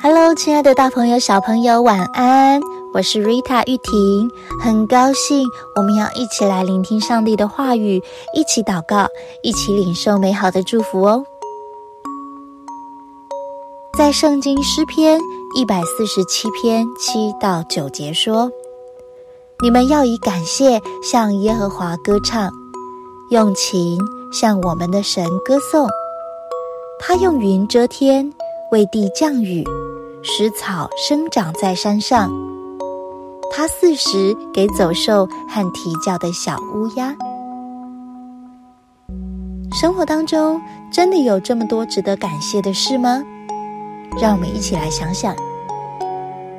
[0.00, 2.60] Hello，亲爱的大朋友、小朋友，晚安！
[2.94, 4.30] 我是 Rita 玉婷，
[4.62, 8.00] 很高兴我们要一起来聆听上帝的话语，
[8.32, 9.08] 一起祷告，
[9.42, 11.24] 一起领受美好的祝福哦。
[13.96, 15.20] 在圣经诗篇
[15.56, 18.52] 一百四十七篇七到九节说
[19.60, 22.48] ：“你们要以感谢向耶和华歌唱，
[23.30, 23.98] 用琴
[24.32, 25.88] 向我们的神歌颂。
[27.00, 28.32] 他用云遮天，
[28.70, 29.64] 为地降雨，
[30.22, 32.30] 使草生长在山上。
[33.50, 37.14] 他四时给走兽和啼叫的小乌鸦。”
[39.72, 43.22] 生活当中真的有这么多值得感谢的事吗？
[44.20, 45.34] 让我们一起来想想。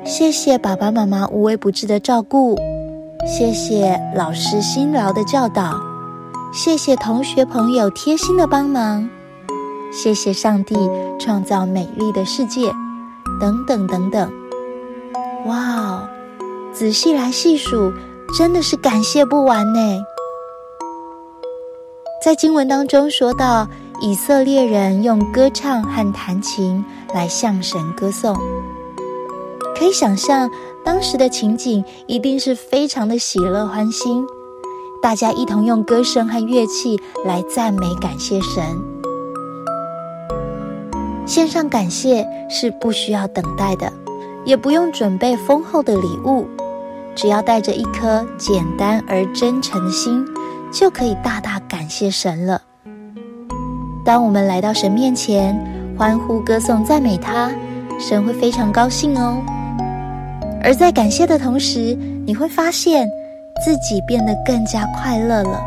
[0.04, 2.56] 谢谢爸爸妈妈无微不至的照顾，
[3.26, 5.78] 谢谢老师辛劳的教导，
[6.52, 9.08] 谢谢同学朋友贴心的帮忙，
[9.90, 10.74] 谢谢上帝
[11.18, 12.70] 创造美丽的世界，
[13.40, 14.32] 等等等等。
[15.46, 16.08] 哇哦，
[16.72, 17.92] 仔细来细数，
[18.36, 19.80] 真的是感谢不完呢。
[22.24, 23.66] 在经文当中说到，
[24.00, 26.84] 以色列人用歌唱和弹琴。
[27.12, 28.38] 来向神歌颂，
[29.76, 30.48] 可以想象
[30.84, 34.24] 当时的情景一定是非常的喜乐欢欣，
[35.02, 38.80] 大家一同用歌声和乐器来赞美感谢神。
[41.30, 43.92] 献上感谢是不需要等待的，
[44.44, 46.44] 也不用准备丰厚的礼物，
[47.14, 50.26] 只要带着一颗简单而真诚的心，
[50.72, 52.60] 就可以大大感谢神了。
[54.04, 55.56] 当我们来到神面前。
[55.96, 57.50] 欢呼、歌颂、赞美他，
[57.98, 59.36] 神会非常高兴哦。
[60.64, 63.06] 而在感谢的同时，你会发现
[63.62, 65.60] 自己变得更加快乐了。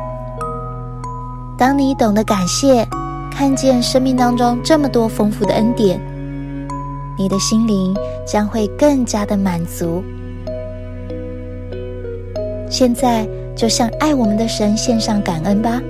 [1.55, 2.83] 当你懂得感谢，
[3.35, 5.99] 看见生命当中这么多丰富的恩典，
[7.17, 7.93] 你的心灵
[8.25, 10.03] 将会更加的满足。
[12.69, 15.81] 现在就向爱我们的神献上感恩吧，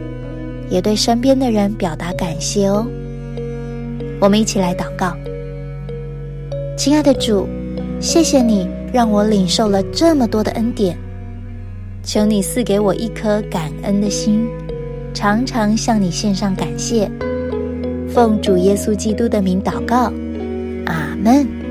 [0.70, 2.88] 也对身边的人表达感谢哦。
[4.20, 5.14] 我们一起来祷告，
[6.78, 7.48] 亲爱的主，
[8.00, 10.98] 谢谢你让我领受了这么多的恩典，
[12.04, 14.48] 求你赐给我一颗感恩的心，
[15.14, 17.12] 常常向你献上感谢。
[18.14, 20.14] 奉主耶稣基督的名祷告，
[20.86, 21.63] 阿门。